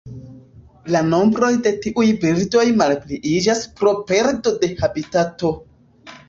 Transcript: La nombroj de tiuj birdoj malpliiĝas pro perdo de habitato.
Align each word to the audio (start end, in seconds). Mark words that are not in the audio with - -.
La 0.93 1.01
nombroj 1.09 1.49
de 1.67 1.73
tiuj 1.83 2.05
birdoj 2.23 2.63
malpliiĝas 2.79 3.61
pro 3.83 3.95
perdo 4.13 4.55
de 4.65 4.73
habitato. 4.81 5.55